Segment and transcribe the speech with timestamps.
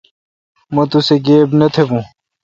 [0.73, 2.03] مہ توسہ گیب نہ تھبوں۔